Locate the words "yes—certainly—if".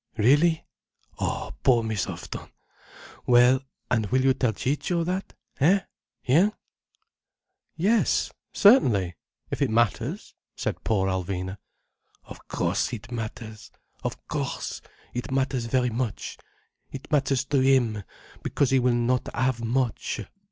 7.75-9.61